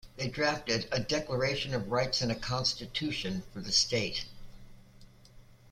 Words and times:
They 0.17 0.27
drafted 0.29 0.87
a 0.91 0.99
declaration 0.99 1.75
of 1.75 1.91
rights 1.91 2.23
and 2.23 2.31
a 2.31 2.35
constitution 2.35 3.43
for 3.53 3.61
the 3.61 3.71
state. 3.71 4.25